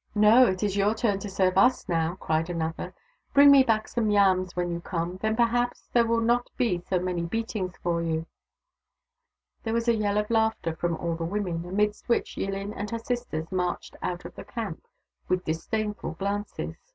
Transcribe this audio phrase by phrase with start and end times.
[0.30, 2.94] "No— it is your turn to serve us, now," cried another."
[3.34, 7.00] Bring me back some j^ams when you come— then perhaps there will not be so
[7.00, 8.26] many beatings for you!"
[9.64, 13.00] There was a yell of laughter from all the women, amidst which Yillin and her
[13.00, 14.86] sisters marched out of the camp,
[15.28, 16.94] with disdainful glances.